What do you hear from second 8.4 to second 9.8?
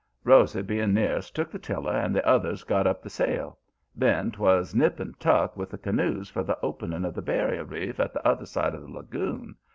side of the lagoon.